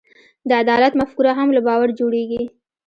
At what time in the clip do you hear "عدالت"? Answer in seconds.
0.63-0.93